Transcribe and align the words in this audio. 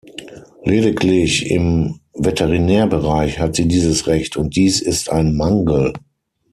Lediglich 0.63 1.51
im 1.51 1.99
Veterinärbereich 2.15 3.37
hat 3.37 3.55
sie 3.55 3.67
dieses 3.67 4.07
Recht, 4.07 4.35
und 4.35 4.55
dies 4.55 4.81
ist 4.81 5.11
ein 5.11 5.37
Mangel. 5.37 5.93